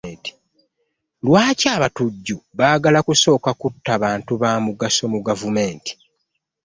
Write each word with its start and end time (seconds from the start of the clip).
Lwaki 1.25 1.65
abatujju 1.75 2.37
bagala 2.59 2.99
kusooka 3.07 3.51
kutta 3.61 3.93
bantu 4.03 4.31
bamugaso 4.41 5.03
mu 5.13 5.19
gavumenti? 5.27 5.91